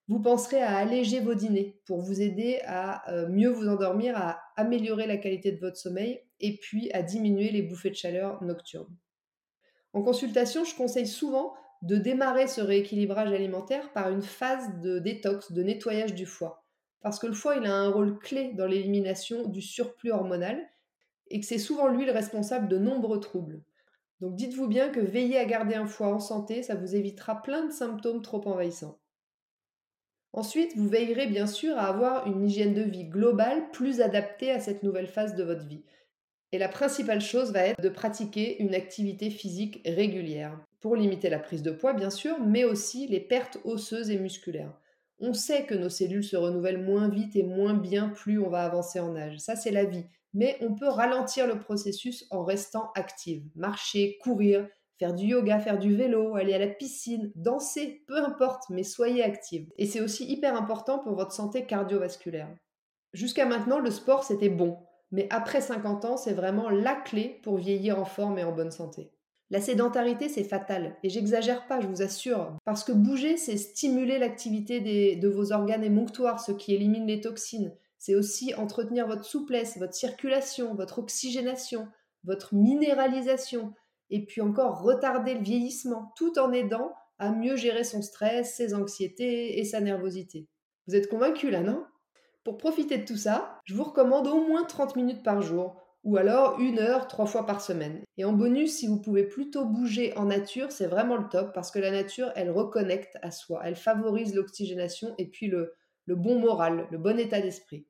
vous 0.08 0.18
penserez 0.18 0.60
à 0.60 0.76
alléger 0.76 1.20
vos 1.20 1.34
dîners 1.34 1.80
pour 1.86 2.00
vous 2.00 2.20
aider 2.20 2.58
à 2.64 3.08
euh, 3.12 3.28
mieux 3.28 3.50
vous 3.50 3.68
endormir, 3.68 4.16
à 4.16 4.40
améliorer 4.56 5.06
la 5.06 5.18
qualité 5.18 5.52
de 5.52 5.60
votre 5.60 5.76
sommeil 5.76 6.20
et 6.40 6.56
puis 6.56 6.90
à 6.94 7.02
diminuer 7.04 7.50
les 7.50 7.62
bouffées 7.62 7.90
de 7.90 7.94
chaleur 7.94 8.42
nocturnes. 8.42 8.96
En 9.92 10.02
consultation, 10.02 10.64
je 10.64 10.74
conseille 10.74 11.06
souvent 11.06 11.54
de 11.82 11.96
démarrer 11.96 12.46
ce 12.46 12.60
rééquilibrage 12.60 13.32
alimentaire 13.32 13.92
par 13.92 14.10
une 14.10 14.22
phase 14.22 14.80
de 14.80 14.98
détox, 14.98 15.52
de 15.52 15.62
nettoyage 15.62 16.14
du 16.14 16.26
foie. 16.26 16.64
Parce 17.02 17.18
que 17.18 17.26
le 17.26 17.34
foie, 17.34 17.56
il 17.56 17.66
a 17.66 17.74
un 17.74 17.90
rôle 17.90 18.18
clé 18.18 18.52
dans 18.54 18.66
l'élimination 18.66 19.48
du 19.48 19.62
surplus 19.62 20.10
hormonal 20.10 20.58
et 21.28 21.40
que 21.40 21.46
c'est 21.46 21.58
souvent 21.58 21.88
lui 21.88 22.04
le 22.04 22.12
responsable 22.12 22.68
de 22.68 22.78
nombreux 22.78 23.20
troubles. 23.20 23.62
Donc 24.20 24.34
dites-vous 24.34 24.66
bien 24.66 24.88
que 24.88 25.00
veiller 25.00 25.38
à 25.38 25.44
garder 25.44 25.74
un 25.74 25.86
foie 25.86 26.08
en 26.08 26.20
santé, 26.20 26.62
ça 26.62 26.74
vous 26.74 26.96
évitera 26.96 27.42
plein 27.42 27.66
de 27.66 27.72
symptômes 27.72 28.22
trop 28.22 28.46
envahissants. 28.48 28.98
Ensuite, 30.32 30.76
vous 30.76 30.88
veillerez 30.88 31.26
bien 31.26 31.46
sûr 31.46 31.76
à 31.78 31.86
avoir 31.86 32.26
une 32.26 32.44
hygiène 32.44 32.74
de 32.74 32.82
vie 32.82 33.04
globale 33.04 33.70
plus 33.70 34.00
adaptée 34.00 34.50
à 34.50 34.60
cette 34.60 34.82
nouvelle 34.82 35.06
phase 35.06 35.34
de 35.34 35.44
votre 35.44 35.66
vie. 35.66 35.84
Et 36.52 36.58
la 36.58 36.68
principale 36.68 37.20
chose 37.20 37.52
va 37.52 37.60
être 37.66 37.80
de 37.80 37.88
pratiquer 37.88 38.62
une 38.62 38.74
activité 38.74 39.30
physique 39.30 39.80
régulière 39.84 40.58
pour 40.86 40.94
limiter 40.94 41.28
la 41.30 41.40
prise 41.40 41.64
de 41.64 41.72
poids 41.72 41.94
bien 41.94 42.10
sûr, 42.10 42.38
mais 42.38 42.62
aussi 42.62 43.08
les 43.08 43.18
pertes 43.18 43.58
osseuses 43.64 44.08
et 44.08 44.20
musculaires. 44.20 44.72
On 45.18 45.32
sait 45.32 45.66
que 45.66 45.74
nos 45.74 45.88
cellules 45.88 46.22
se 46.22 46.36
renouvellent 46.36 46.84
moins 46.84 47.08
vite 47.08 47.34
et 47.34 47.42
moins 47.42 47.74
bien 47.74 48.08
plus 48.08 48.38
on 48.38 48.48
va 48.48 48.62
avancer 48.62 49.00
en 49.00 49.16
âge. 49.16 49.38
Ça, 49.38 49.56
c'est 49.56 49.72
la 49.72 49.84
vie. 49.84 50.04
Mais 50.32 50.56
on 50.60 50.76
peut 50.76 50.86
ralentir 50.86 51.48
le 51.48 51.58
processus 51.58 52.24
en 52.30 52.44
restant 52.44 52.92
active. 52.94 53.42
Marcher, 53.56 54.16
courir, 54.22 54.68
faire 54.96 55.12
du 55.12 55.26
yoga, 55.26 55.58
faire 55.58 55.80
du 55.80 55.96
vélo, 55.96 56.36
aller 56.36 56.54
à 56.54 56.58
la 56.60 56.68
piscine, 56.68 57.32
danser, 57.34 58.04
peu 58.06 58.18
importe, 58.18 58.70
mais 58.70 58.84
soyez 58.84 59.24
active. 59.24 59.68
Et 59.78 59.86
c'est 59.86 60.00
aussi 60.00 60.24
hyper 60.30 60.54
important 60.54 61.00
pour 61.00 61.16
votre 61.16 61.32
santé 61.32 61.66
cardiovasculaire. 61.66 62.54
Jusqu'à 63.12 63.44
maintenant, 63.44 63.80
le 63.80 63.90
sport, 63.90 64.22
c'était 64.22 64.50
bon. 64.50 64.78
Mais 65.10 65.26
après 65.30 65.62
50 65.62 66.04
ans, 66.04 66.16
c'est 66.16 66.32
vraiment 66.32 66.70
la 66.70 66.94
clé 66.94 67.40
pour 67.42 67.56
vieillir 67.56 67.98
en 67.98 68.04
forme 68.04 68.38
et 68.38 68.44
en 68.44 68.52
bonne 68.52 68.70
santé. 68.70 69.10
La 69.50 69.60
sédentarité, 69.60 70.28
c'est 70.28 70.44
fatal. 70.44 70.96
Et 71.04 71.08
j'exagère 71.08 71.66
pas, 71.68 71.80
je 71.80 71.86
vous 71.86 72.02
assure. 72.02 72.56
Parce 72.64 72.82
que 72.82 72.92
bouger, 72.92 73.36
c'est 73.36 73.56
stimuler 73.56 74.18
l'activité 74.18 74.80
de 75.16 75.28
vos 75.28 75.52
organes 75.52 75.84
émonctoires, 75.84 76.40
ce 76.40 76.52
qui 76.52 76.74
élimine 76.74 77.06
les 77.06 77.20
toxines. 77.20 77.72
C'est 77.98 78.14
aussi 78.14 78.54
entretenir 78.54 79.06
votre 79.06 79.24
souplesse, 79.24 79.78
votre 79.78 79.94
circulation, 79.94 80.74
votre 80.74 80.98
oxygénation, 80.98 81.88
votre 82.24 82.54
minéralisation. 82.54 83.72
Et 84.10 84.26
puis 84.26 84.40
encore 84.40 84.82
retarder 84.82 85.34
le 85.34 85.42
vieillissement, 85.42 86.12
tout 86.16 86.38
en 86.38 86.52
aidant 86.52 86.92
à 87.18 87.30
mieux 87.30 87.56
gérer 87.56 87.84
son 87.84 88.02
stress, 88.02 88.56
ses 88.56 88.74
anxiétés 88.74 89.58
et 89.58 89.64
sa 89.64 89.80
nervosité. 89.80 90.48
Vous 90.86 90.94
êtes 90.96 91.08
convaincu 91.08 91.50
là, 91.50 91.62
non? 91.62 91.84
Pour 92.44 92.58
profiter 92.58 92.98
de 92.98 93.04
tout 93.04 93.16
ça, 93.16 93.60
je 93.64 93.74
vous 93.74 93.84
recommande 93.84 94.26
au 94.26 94.46
moins 94.46 94.64
30 94.64 94.96
minutes 94.96 95.24
par 95.24 95.40
jour 95.40 95.80
ou 96.06 96.16
alors 96.16 96.60
une 96.60 96.78
heure 96.78 97.08
trois 97.08 97.26
fois 97.26 97.44
par 97.46 97.60
semaine. 97.60 98.00
Et 98.16 98.24
en 98.24 98.32
bonus, 98.32 98.76
si 98.76 98.86
vous 98.86 99.00
pouvez 99.00 99.24
plutôt 99.24 99.64
bouger 99.64 100.16
en 100.16 100.26
nature, 100.26 100.70
c'est 100.70 100.86
vraiment 100.86 101.16
le 101.16 101.28
top 101.28 101.52
parce 101.52 101.72
que 101.72 101.80
la 101.80 101.90
nature, 101.90 102.30
elle 102.36 102.50
reconnecte 102.50 103.18
à 103.22 103.32
soi, 103.32 103.60
elle 103.64 103.74
favorise 103.74 104.32
l'oxygénation 104.32 105.14
et 105.18 105.26
puis 105.26 105.48
le, 105.48 105.74
le 106.04 106.14
bon 106.14 106.38
moral, 106.38 106.86
le 106.92 106.98
bon 106.98 107.18
état 107.18 107.40
d'esprit. 107.40 107.88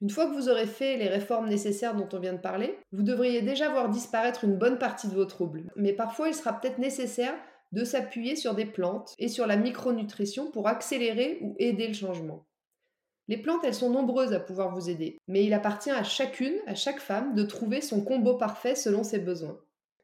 Une 0.00 0.08
fois 0.08 0.26
que 0.26 0.34
vous 0.34 0.48
aurez 0.48 0.66
fait 0.66 0.96
les 0.96 1.08
réformes 1.08 1.48
nécessaires 1.48 1.94
dont 1.94 2.08
on 2.14 2.18
vient 2.18 2.32
de 2.32 2.38
parler, 2.38 2.78
vous 2.90 3.02
devriez 3.02 3.42
déjà 3.42 3.68
voir 3.68 3.90
disparaître 3.90 4.44
une 4.44 4.56
bonne 4.56 4.78
partie 4.78 5.08
de 5.08 5.14
vos 5.14 5.26
troubles. 5.26 5.70
Mais 5.76 5.92
parfois, 5.92 6.28
il 6.28 6.34
sera 6.34 6.58
peut-être 6.58 6.78
nécessaire 6.78 7.34
de 7.72 7.84
s'appuyer 7.84 8.34
sur 8.34 8.54
des 8.54 8.66
plantes 8.66 9.14
et 9.18 9.28
sur 9.28 9.46
la 9.46 9.56
micronutrition 9.56 10.50
pour 10.50 10.68
accélérer 10.68 11.38
ou 11.42 11.54
aider 11.58 11.86
le 11.86 11.94
changement. 11.94 12.46
Les 13.28 13.36
plantes, 13.36 13.64
elles 13.64 13.74
sont 13.74 13.90
nombreuses 13.90 14.32
à 14.32 14.40
pouvoir 14.40 14.74
vous 14.74 14.90
aider, 14.90 15.18
mais 15.28 15.44
il 15.44 15.54
appartient 15.54 15.90
à 15.90 16.02
chacune, 16.02 16.56
à 16.66 16.74
chaque 16.74 17.00
femme, 17.00 17.34
de 17.34 17.44
trouver 17.44 17.80
son 17.80 18.02
combo 18.04 18.34
parfait 18.34 18.74
selon 18.74 19.04
ses 19.04 19.20
besoins. 19.20 19.58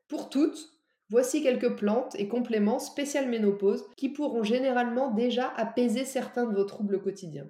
Pour 0.08 0.30
toutes, 0.30 0.72
voici 1.10 1.42
quelques 1.42 1.76
plantes 1.76 2.14
et 2.18 2.28
compléments 2.28 2.78
spécial 2.78 3.28
ménopause 3.28 3.84
qui 3.96 4.08
pourront 4.08 4.42
généralement 4.42 5.10
déjà 5.10 5.48
apaiser 5.56 6.04
certains 6.04 6.46
de 6.46 6.54
vos 6.54 6.64
troubles 6.64 7.02
quotidiens. 7.02 7.48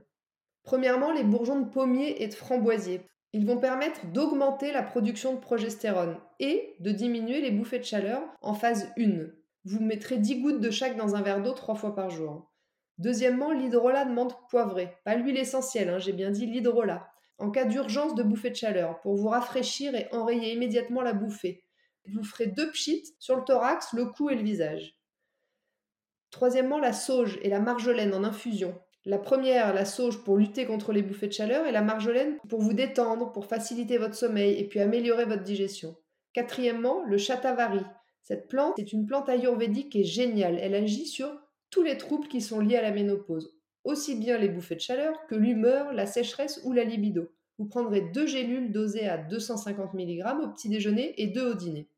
Premièrement, 0.62 1.12
les 1.12 1.24
bourgeons 1.24 1.60
de 1.60 1.68
pommier 1.68 2.22
et 2.22 2.28
de 2.28 2.34
framboisier. 2.34 3.02
Ils 3.32 3.46
vont 3.46 3.58
permettre 3.58 4.06
d'augmenter 4.06 4.72
la 4.72 4.82
production 4.82 5.34
de 5.34 5.38
progestérone 5.38 6.16
et 6.40 6.76
de 6.80 6.92
diminuer 6.92 7.40
les 7.40 7.50
bouffées 7.50 7.78
de 7.78 7.84
chaleur 7.84 8.22
en 8.40 8.54
phase 8.54 8.90
1. 8.98 9.26
Vous 9.64 9.80
mettrez 9.80 10.16
10 10.16 10.40
gouttes 10.40 10.60
de 10.60 10.70
chaque 10.70 10.96
dans 10.96 11.14
un 11.14 11.22
verre 11.22 11.42
d'eau 11.42 11.52
3 11.52 11.74
fois 11.74 11.94
par 11.94 12.08
jour. 12.08 12.47
Deuxièmement, 12.98 13.52
l'hydrolat 13.52 14.04
de 14.04 14.12
menthe 14.12 14.36
poivrée. 14.50 14.96
Pas 15.04 15.14
l'huile 15.14 15.38
essentielle, 15.38 15.88
hein, 15.88 15.98
j'ai 15.98 16.12
bien 16.12 16.30
dit 16.30 16.46
l'hydrolat. 16.46 17.08
En 17.38 17.50
cas 17.50 17.64
d'urgence 17.64 18.16
de 18.16 18.24
bouffée 18.24 18.50
de 18.50 18.56
chaleur, 18.56 19.00
pour 19.00 19.14
vous 19.14 19.28
rafraîchir 19.28 19.94
et 19.94 20.08
enrayer 20.12 20.52
immédiatement 20.52 21.02
la 21.02 21.12
bouffée. 21.12 21.64
Vous 22.12 22.24
ferez 22.24 22.46
deux 22.46 22.70
pchites 22.70 23.14
sur 23.20 23.36
le 23.36 23.44
thorax, 23.44 23.92
le 23.92 24.06
cou 24.06 24.30
et 24.30 24.34
le 24.34 24.42
visage. 24.42 24.96
Troisièmement, 26.30 26.78
la 26.78 26.92
sauge 26.92 27.38
et 27.42 27.48
la 27.48 27.60
marjolaine 27.60 28.12
en 28.14 28.24
infusion. 28.24 28.78
La 29.04 29.18
première, 29.18 29.72
la 29.72 29.84
sauge 29.84 30.22
pour 30.24 30.36
lutter 30.36 30.66
contre 30.66 30.92
les 30.92 31.02
bouffées 31.02 31.28
de 31.28 31.32
chaleur 31.32 31.66
et 31.66 31.72
la 31.72 31.82
marjolaine 31.82 32.36
pour 32.48 32.60
vous 32.60 32.72
détendre, 32.72 33.32
pour 33.32 33.46
faciliter 33.46 33.96
votre 33.96 34.16
sommeil 34.16 34.58
et 34.58 34.66
puis 34.66 34.80
améliorer 34.80 35.24
votre 35.24 35.44
digestion. 35.44 35.96
Quatrièmement, 36.34 37.02
le 37.04 37.16
chatavari. 37.16 37.80
Cette 38.22 38.48
plante 38.48 38.78
est 38.78 38.92
une 38.92 39.06
plante 39.06 39.28
ayurvédique 39.28 39.92
qui 39.92 40.00
est 40.00 40.04
géniale. 40.04 40.58
Elle 40.60 40.74
agit 40.74 41.06
sur 41.06 41.40
tous 41.70 41.82
les 41.82 41.98
troubles 41.98 42.28
qui 42.28 42.40
sont 42.40 42.60
liés 42.60 42.76
à 42.76 42.82
la 42.82 42.90
ménopause, 42.90 43.54
aussi 43.84 44.16
bien 44.16 44.38
les 44.38 44.48
bouffées 44.48 44.76
de 44.76 44.80
chaleur 44.80 45.26
que 45.26 45.34
l'humeur, 45.34 45.92
la 45.92 46.06
sécheresse 46.06 46.60
ou 46.64 46.72
la 46.72 46.84
libido. 46.84 47.28
Vous 47.58 47.66
prendrez 47.66 48.00
deux 48.00 48.26
gélules 48.26 48.72
dosées 48.72 49.08
à 49.08 49.18
250 49.18 49.94
mg 49.94 50.24
au 50.42 50.48
petit 50.48 50.68
déjeuner 50.68 51.14
et 51.20 51.26
deux 51.26 51.50
au 51.50 51.54
dîner. 51.54 51.88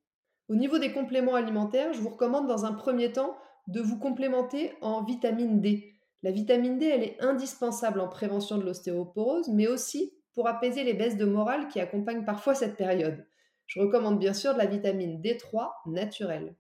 Au 0.49 0.55
niveau 0.55 0.79
des 0.79 0.93
compléments 0.93 1.35
alimentaires, 1.35 1.93
je 1.93 2.00
vous 2.00 2.09
recommande 2.09 2.49
dans 2.49 2.65
un 2.65 2.73
premier 2.73 3.12
temps 3.12 3.37
de 3.69 3.81
vous 3.81 3.99
complémenter 3.99 4.73
en 4.81 5.05
vitamine 5.05 5.61
D. 5.61 5.95
La 6.23 6.33
vitamine 6.33 6.79
D, 6.79 6.87
elle 6.87 7.03
est 7.03 7.21
indispensable 7.21 8.00
en 8.00 8.09
prévention 8.09 8.59
de 8.59 8.65
l'ostéoporose, 8.65 9.49
mais 9.49 9.69
aussi 9.69 10.12
pour 10.35 10.49
apaiser 10.49 10.83
les 10.83 10.95
baisses 10.95 11.17
de 11.17 11.25
morale 11.25 11.69
qui 11.69 11.81
accompagnent 11.81 12.25
parfois 12.25 12.55
cette 12.55 12.77
période. 12.77 13.27
Je 13.67 13.81
recommande 13.81 14.19
bien 14.19 14.35
sûr 14.35 14.53
de 14.53 14.59
la 14.59 14.67
vitamine 14.67 15.21
D3 15.21 15.71
naturelle. 15.87 16.57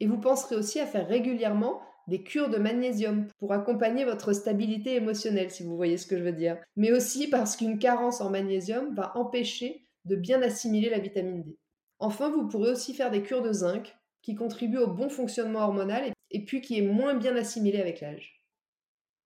Et 0.00 0.06
vous 0.06 0.18
penserez 0.18 0.56
aussi 0.56 0.80
à 0.80 0.86
faire 0.86 1.06
régulièrement 1.06 1.82
des 2.06 2.22
cures 2.22 2.48
de 2.48 2.58
magnésium 2.58 3.26
pour 3.38 3.52
accompagner 3.52 4.04
votre 4.04 4.32
stabilité 4.32 4.94
émotionnelle, 4.94 5.50
si 5.50 5.64
vous 5.64 5.76
voyez 5.76 5.96
ce 5.96 6.06
que 6.06 6.16
je 6.16 6.22
veux 6.22 6.32
dire. 6.32 6.58
Mais 6.76 6.92
aussi 6.92 7.28
parce 7.28 7.56
qu'une 7.56 7.78
carence 7.78 8.20
en 8.20 8.30
magnésium 8.30 8.94
va 8.94 9.16
empêcher 9.16 9.86
de 10.04 10.16
bien 10.16 10.40
assimiler 10.42 10.88
la 10.88 10.98
vitamine 10.98 11.42
D. 11.42 11.58
Enfin, 11.98 12.30
vous 12.30 12.46
pourrez 12.46 12.70
aussi 12.70 12.94
faire 12.94 13.10
des 13.10 13.22
cures 13.22 13.42
de 13.42 13.52
zinc 13.52 13.96
qui 14.22 14.34
contribuent 14.34 14.78
au 14.78 14.88
bon 14.88 15.08
fonctionnement 15.08 15.60
hormonal 15.60 16.12
et 16.30 16.44
puis 16.44 16.60
qui 16.60 16.78
est 16.78 16.86
moins 16.86 17.14
bien 17.14 17.36
assimilé 17.36 17.80
avec 17.80 18.00
l'âge. 18.00 18.42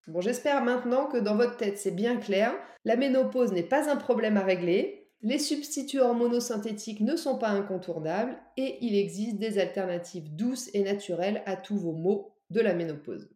Bon, 0.07 0.21
j'espère 0.21 0.63
maintenant 0.65 1.07
que 1.07 1.19
dans 1.19 1.37
votre 1.37 1.57
tête 1.57 1.79
c'est 1.79 1.91
bien 1.91 2.17
clair. 2.17 2.53
La 2.85 2.97
ménopause 2.97 3.53
n'est 3.53 3.63
pas 3.63 3.91
un 3.91 3.97
problème 3.97 4.37
à 4.37 4.45
régler. 4.45 5.09
Les 5.23 5.39
substituts 5.39 6.01
hormonosynthétiques 6.01 7.01
ne 7.01 7.17
sont 7.17 7.37
pas 7.37 7.51
incontournables 7.51 8.39
et 8.57 8.79
il 8.81 8.95
existe 8.95 9.39
des 9.39 9.59
alternatives 9.59 10.35
douces 10.35 10.71
et 10.73 10.83
naturelles 10.83 11.43
à 11.45 11.57
tous 11.57 11.77
vos 11.77 11.93
maux 11.93 12.33
de 12.51 12.61
la 12.61 12.75
ménopause. 12.75 13.31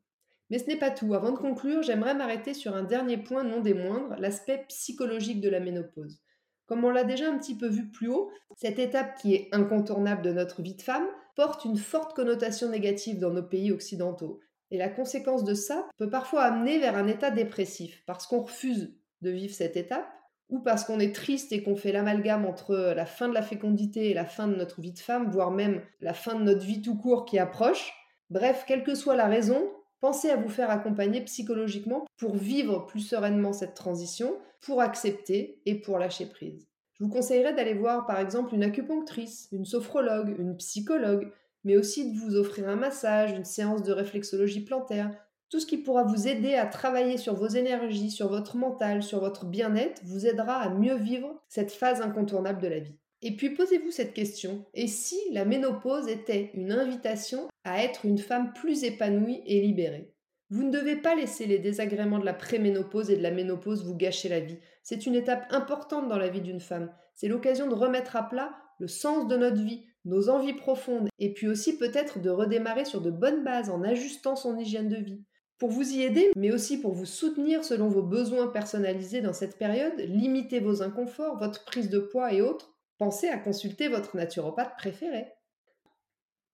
Mais 0.51 0.59
ce 0.59 0.67
n'est 0.67 0.79
pas 0.79 0.91
tout. 0.91 1.15
Avant 1.15 1.33
de 1.33 1.39
conclure, 1.39 1.83
j'aimerais 1.83 2.15
m'arrêter 2.15 2.55
sur 2.55 2.75
un 2.75 2.83
dernier 2.83 3.17
point 3.17 3.45
non 3.45 3.61
des 3.61 3.75
moindres, 3.75 4.15
l'aspect 4.19 4.65
psychologique 4.69 5.41
de 5.41 5.49
la 5.49 5.61
ménopause. 5.61 6.21
Comme 6.67 6.85
on 6.85 6.91
l'a 6.91 7.05
déjà 7.05 7.31
un 7.31 7.39
petit 7.39 7.57
peu 7.57 7.69
vu 7.69 7.91
plus 7.91 8.09
haut, 8.09 8.31
cette 8.57 8.79
étape 8.79 9.17
qui 9.17 9.35
est 9.35 9.49
incontournable 9.53 10.23
de 10.23 10.33
notre 10.33 10.63
vie 10.63 10.75
de 10.75 10.83
femme 10.83 11.07
porte 11.37 11.65
une 11.65 11.77
forte 11.77 12.15
connotation 12.15 12.69
négative 12.69 13.19
dans 13.19 13.31
nos 13.31 13.43
pays 13.43 13.73
occidentaux. 13.73 14.41
Et 14.71 14.79
la 14.79 14.89
conséquence 14.89 15.45
de 15.45 15.55
ça 15.55 15.87
peut 15.99 16.09
parfois 16.09 16.43
amener 16.43 16.79
vers 16.79 16.97
un 16.97 17.07
état 17.07 17.31
dépressif, 17.31 18.03
parce 18.07 18.27
qu'on 18.27 18.43
refuse 18.43 18.95
de 19.21 19.31
vivre 19.31 19.55
cette 19.55 19.77
étape, 19.77 20.09
ou 20.49 20.61
parce 20.61 20.85
qu'on 20.85 21.01
est 21.01 21.15
triste 21.15 21.53
et 21.53 21.63
qu'on 21.63 21.77
fait 21.77 21.93
l'amalgame 21.93 22.45
entre 22.45 22.75
la 22.75 23.07
fin 23.07 23.29
de 23.29 23.35
la 23.35 23.43
fécondité 23.43 24.11
et 24.11 24.15
la 24.15 24.27
fin 24.27 24.47
de 24.47 24.55
notre 24.55 24.81
vie 24.81 24.93
de 24.93 24.99
femme, 24.99 25.31
voire 25.31 25.51
même 25.51 25.83
la 26.01 26.15
fin 26.15 26.35
de 26.35 26.45
notre 26.45 26.65
vie 26.65 26.83
tout 26.83 26.97
court 26.97 27.25
qui 27.25 27.39
approche, 27.39 27.93
Bref, 28.31 28.65
quelle 28.67 28.85
que 28.85 28.95
soit 28.95 29.17
la 29.17 29.27
raison, 29.27 29.71
pensez 30.01 30.31
à 30.31 30.37
vous 30.37 30.49
faire 30.49 30.71
accompagner 30.71 31.21
psychologiquement 31.23 32.05
pour 32.17 32.37
vivre 32.37 32.87
plus 32.87 33.01
sereinement 33.01 33.53
cette 33.53 33.75
transition, 33.75 34.37
pour 34.61 34.81
accepter 34.81 35.61
et 35.67 35.75
pour 35.75 35.99
lâcher 35.99 36.27
prise. 36.27 36.67
Je 36.95 37.05
vous 37.05 37.11
conseillerais 37.11 37.55
d'aller 37.55 37.75
voir 37.75 38.07
par 38.07 38.21
exemple 38.21 38.55
une 38.55 38.63
acupunctrice, 38.63 39.49
une 39.53 39.65
sophrologue, 39.65 40.35
une 40.39 40.57
psychologue, 40.57 41.31
mais 41.65 41.77
aussi 41.77 42.13
de 42.13 42.19
vous 42.19 42.37
offrir 42.37 42.69
un 42.69 42.77
massage, 42.77 43.33
une 43.33 43.45
séance 43.45 43.83
de 43.83 43.93
réflexologie 43.93 44.65
plantaire, 44.65 45.11
tout 45.51 45.61
ce 45.61 45.67
qui 45.67 45.79
pourra 45.79 46.05
vous 46.05 46.27
aider 46.27 46.55
à 46.55 46.67
travailler 46.67 47.17
sur 47.17 47.35
vos 47.35 47.49
énergies, 47.49 48.11
sur 48.11 48.29
votre 48.29 48.57
mental, 48.57 49.03
sur 49.03 49.21
votre 49.21 49.45
bien-être, 49.45 50.03
vous 50.05 50.27
aidera 50.27 50.57
à 50.57 50.69
mieux 50.69 50.97
vivre 50.97 51.43
cette 51.49 51.73
phase 51.73 52.01
incontournable 52.01 52.61
de 52.61 52.69
la 52.69 52.79
vie. 52.81 52.99
Et 53.27 53.37
puis 53.37 53.49
posez-vous 53.49 53.91
cette 53.91 54.13
question, 54.13 54.67
et 54.75 54.87
si 54.87 55.17
la 55.33 55.47
ménopause 55.47 56.09
était 56.09 56.51
une 56.53 56.73
invitation 56.73 57.49
à 57.65 57.83
être 57.83 58.05
une 58.05 58.19
femme 58.19 58.53
plus 58.53 58.85
épanouie 58.85 59.41
et 59.47 59.63
libérée? 59.63 60.13
Vous 60.51 60.63
ne 60.63 60.71
devez 60.71 60.97
pas 60.97 61.15
laisser 61.15 61.47
les 61.47 61.59
désagréments 61.59 62.19
de 62.19 62.27
la 62.27 62.35
préménopause 62.35 63.11
et 63.11 63.17
de 63.17 63.23
la 63.23 63.31
ménopause 63.31 63.83
vous 63.83 63.97
gâcher 63.97 64.29
la 64.29 64.41
vie. 64.41 64.59
C'est 64.83 65.07
une 65.07 65.15
étape 65.15 65.47
importante 65.53 66.07
dans 66.07 66.19
la 66.19 66.29
vie 66.29 66.43
d'une 66.43 66.61
femme. 66.61 66.93
C'est 67.15 67.29
l'occasion 67.29 67.67
de 67.67 67.75
remettre 67.75 68.15
à 68.15 68.29
plat 68.29 68.55
le 68.79 68.89
sens 68.89 69.27
de 69.27 69.37
notre 69.39 69.63
vie, 69.63 69.87
nos 70.05 70.29
envies 70.29 70.53
profondes, 70.53 71.09
et 71.19 71.33
puis 71.33 71.49
aussi 71.49 71.79
peut-être 71.79 72.21
de 72.21 72.29
redémarrer 72.29 72.85
sur 72.85 73.01
de 73.01 73.11
bonnes 73.11 73.43
bases 73.43 73.71
en 73.71 73.83
ajustant 73.85 74.37
son 74.37 74.59
hygiène 74.59 74.91
de 74.91 74.97
vie. 74.97 75.25
Pour 75.59 75.71
vous 75.71 75.95
y 75.95 76.03
aider, 76.03 76.31
mais 76.37 76.53
aussi 76.53 76.79
pour 76.79 76.93
vous 76.93 77.07
soutenir 77.07 77.65
selon 77.65 77.89
vos 77.89 78.03
besoins 78.03 78.49
personnalisés 78.49 79.23
dans 79.23 79.33
cette 79.33 79.57
période, 79.57 79.99
limitez 79.99 80.61
vos 80.61 80.83
inconforts, 80.83 81.39
votre 81.39 81.65
prise 81.65 81.89
de 81.89 82.01
poids 82.01 82.35
et 82.35 82.43
autres, 82.43 82.74
pensez 82.99 83.29
à 83.29 83.39
consulter 83.39 83.89
votre 83.89 84.17
naturopathe 84.17 84.77
préféré. 84.77 85.27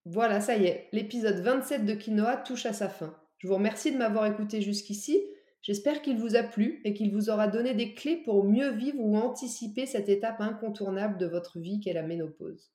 Voilà, 0.06 0.40
ça 0.40 0.56
y 0.56 0.64
est, 0.64 0.88
l'épisode 0.92 1.40
27 1.40 1.84
de 1.84 1.94
Quinoa 1.94 2.36
touche 2.38 2.66
à 2.66 2.72
sa 2.72 2.88
fin. 2.88 3.14
Je 3.38 3.48
vous 3.48 3.54
remercie 3.54 3.92
de 3.92 3.98
m'avoir 3.98 4.26
écouté 4.26 4.60
jusqu'ici. 4.62 5.22
J'espère 5.62 6.00
qu'il 6.00 6.18
vous 6.18 6.36
a 6.36 6.42
plu 6.42 6.80
et 6.84 6.94
qu'il 6.94 7.12
vous 7.12 7.28
aura 7.28 7.48
donné 7.48 7.74
des 7.74 7.94
clés 7.94 8.16
pour 8.16 8.44
mieux 8.44 8.70
vivre 8.70 8.98
ou 8.98 9.16
anticiper 9.16 9.84
cette 9.86 10.08
étape 10.08 10.40
incontournable 10.40 11.18
de 11.18 11.26
votre 11.26 11.58
vie 11.58 11.80
qu'est 11.80 11.92
la 11.92 12.02
ménopause. 12.02 12.70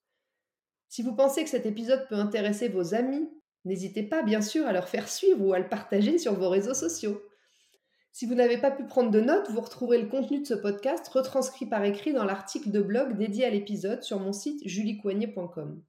Si 0.87 1.01
vous 1.01 1.15
pensez 1.15 1.43
que 1.43 1.49
cet 1.49 1.65
épisode 1.65 2.07
peut 2.07 2.15
intéresser 2.15 2.69
vos 2.69 2.93
amis, 2.93 3.27
n'hésitez 3.65 4.03
pas 4.03 4.21
bien 4.21 4.41
sûr 4.41 4.67
à 4.67 4.73
leur 4.73 4.87
faire 4.87 5.09
suivre 5.09 5.43
ou 5.43 5.53
à 5.53 5.59
le 5.59 5.67
partager 5.67 6.19
sur 6.19 6.35
vos 6.35 6.49
réseaux 6.49 6.75
sociaux. 6.75 7.21
Si 8.15 8.25
vous 8.25 8.35
n'avez 8.35 8.57
pas 8.57 8.71
pu 8.71 8.85
prendre 8.85 9.11
de 9.11 9.19
notes, 9.19 9.49
vous 9.49 9.59
retrouverez 9.59 10.01
le 10.01 10.07
contenu 10.07 10.39
de 10.39 10.45
ce 10.45 10.53
podcast 10.53 11.05
retranscrit 11.09 11.65
par 11.65 11.83
écrit 11.83 12.13
dans 12.13 12.23
l'article 12.23 12.71
de 12.71 12.81
blog 12.81 13.17
dédié 13.17 13.43
à 13.43 13.49
l'épisode 13.49 14.03
sur 14.03 14.21
mon 14.21 14.31
site 14.31 14.65
juliecoignet.com. 14.65 15.83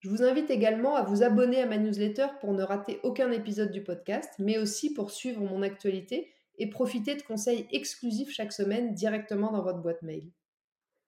Je 0.00 0.10
vous 0.10 0.24
invite 0.24 0.50
également 0.50 0.96
à 0.96 1.04
vous 1.04 1.22
abonner 1.22 1.62
à 1.62 1.66
ma 1.66 1.78
newsletter 1.78 2.26
pour 2.40 2.54
ne 2.54 2.64
rater 2.64 2.98
aucun 3.04 3.30
épisode 3.30 3.70
du 3.70 3.84
podcast, 3.84 4.34
mais 4.40 4.58
aussi 4.58 4.94
pour 4.94 5.12
suivre 5.12 5.42
mon 5.42 5.62
actualité 5.62 6.32
et 6.58 6.68
profiter 6.70 7.14
de 7.14 7.22
conseils 7.22 7.68
exclusifs 7.70 8.32
chaque 8.32 8.52
semaine 8.52 8.92
directement 8.92 9.52
dans 9.52 9.62
votre 9.62 9.78
boîte 9.78 10.02
mail. 10.02 10.32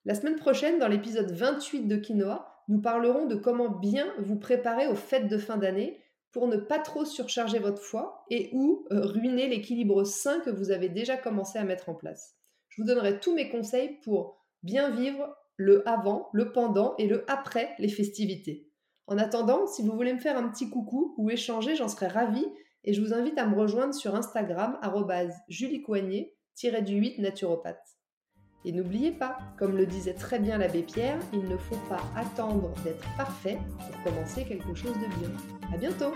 La 0.05 0.15
semaine 0.15 0.37
prochaine, 0.37 0.79
dans 0.79 0.87
l'épisode 0.87 1.33
28 1.33 1.89
de 1.89 1.97
Quinoa, 1.97 2.63
nous 2.69 2.81
parlerons 2.81 3.27
de 3.27 3.35
comment 3.35 3.69
bien 3.69 4.07
vous 4.21 4.37
préparer 4.37 4.87
aux 4.87 4.95
fêtes 4.95 5.27
de 5.27 5.39
fin 5.39 5.57
d'année 5.57 6.01
pour 6.37 6.49
ne 6.49 6.59
pas 6.59 6.79
trop 6.79 7.07
surcharger 7.07 7.59
votre 7.59 7.81
foie 7.81 8.27
et 8.29 8.51
ou 8.53 8.87
euh, 8.93 9.01
ruiner 9.07 9.49
l'équilibre 9.49 10.05
sain 10.05 10.41
que 10.41 10.51
vous 10.51 10.71
avez 10.71 10.91
déjà 10.91 11.17
commencé 11.17 11.59
à 11.59 11.65
mettre 11.65 11.89
en 11.89 11.95
place. 11.95 12.37
Je 12.69 12.83
vous 12.83 12.87
donnerai 12.87 13.21
tous 13.21 13.35
mes 13.35 13.49
conseils 13.49 13.99
pour 14.05 14.45
bien 14.63 14.91
vivre 14.91 15.35
le 15.57 15.89
avant, 15.89 16.29
le 16.35 16.53
pendant 16.53 16.95
et 16.99 17.07
le 17.07 17.25
après 17.31 17.75
les 17.79 17.89
festivités. 17.89 18.69
En 19.07 19.17
attendant, 19.17 19.67
si 19.67 19.81
vous 19.81 19.93
voulez 19.93 20.13
me 20.13 20.19
faire 20.19 20.37
un 20.37 20.51
petit 20.51 20.69
coucou 20.69 21.15
ou 21.17 21.31
échanger, 21.31 21.75
j'en 21.75 21.89
serais 21.89 22.09
ravie 22.09 22.47
et 22.85 22.93
je 22.93 23.01
vous 23.01 23.15
invite 23.15 23.39
à 23.39 23.47
me 23.47 23.59
rejoindre 23.59 23.95
sur 23.95 24.15
Instagram 24.15 24.79
juliecoignet-du8 25.49 27.23
naturopathe. 27.23 27.96
Et 28.67 28.73
n'oubliez 28.73 29.13
pas, 29.13 29.39
comme 29.57 29.77
le 29.77 29.87
disait 29.87 30.13
très 30.13 30.41
bien 30.41 30.59
l'abbé 30.59 30.83
Pierre, 30.83 31.21
il 31.33 31.49
ne 31.49 31.57
faut 31.57 31.79
pas 31.89 32.03
attendre 32.17 32.75
d'être 32.83 33.07
parfait 33.17 33.59
pour 33.79 34.03
commencer 34.03 34.45
quelque 34.45 34.75
chose 34.75 34.95
de 34.95 35.07
bien. 35.21 35.31
À 35.73 35.77
bientôt 35.77 36.13